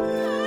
[0.00, 0.39] Bye.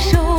[0.00, 0.29] show.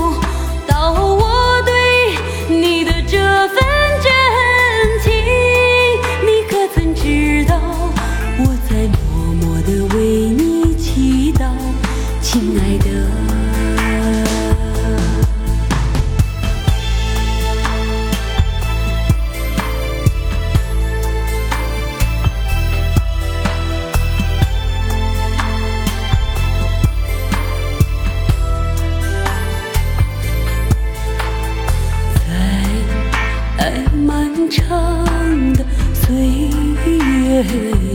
[37.43, 37.47] 美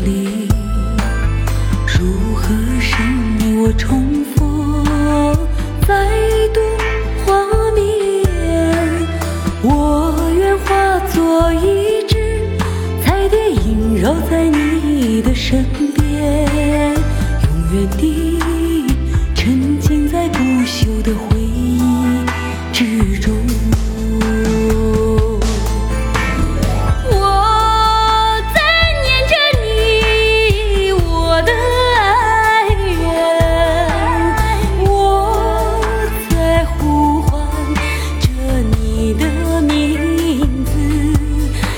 [0.05, 0.49] 丽，
[1.87, 2.49] 如何
[2.81, 2.97] 使
[3.39, 3.57] 你？
[3.59, 4.85] 我重逢
[5.87, 5.89] 再
[6.53, 6.61] 度
[7.25, 7.85] 画面，
[9.63, 12.41] 我愿化作一只
[13.05, 15.86] 彩蝶，萦绕在你的身边。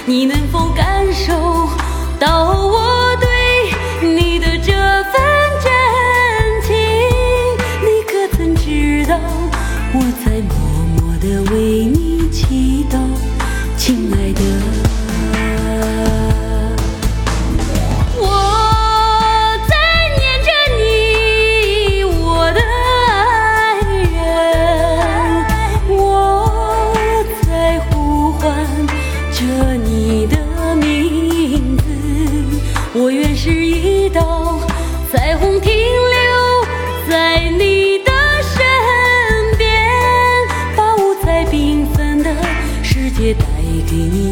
[0.08, 1.34] 你能否感受
[2.18, 3.28] 到我对
[4.08, 5.20] 你的这份
[5.62, 5.70] 真
[6.62, 6.72] 情？
[7.82, 9.20] 你可曾知道
[9.92, 10.27] 我在
[33.48, 34.60] 是一道
[35.10, 39.82] 彩虹停留在你的身边
[40.76, 42.30] 把五彩缤纷的
[42.82, 43.46] 世界带
[43.90, 44.27] 给你